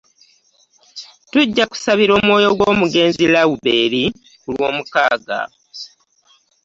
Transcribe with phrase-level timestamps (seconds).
[1.31, 4.03] Tujja kusabira omwoyo gowmugenzi Laubeeni
[4.41, 5.39] ku lwomukaaga.